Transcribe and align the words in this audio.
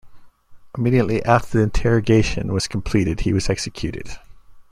Immediately 0.75 1.23
after 1.25 1.59
the 1.59 1.63
interrogation 1.63 2.51
was 2.51 2.67
completed 2.67 3.19
he 3.19 3.33
was 3.33 3.51
executed. 3.51 4.09